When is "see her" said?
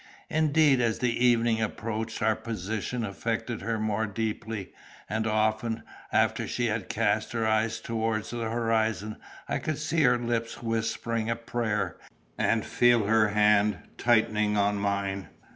9.77-10.17